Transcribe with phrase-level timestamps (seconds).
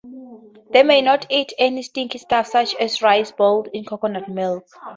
[0.71, 4.65] They may not eat any sticky stuff, such as rice boiled in coconut milk.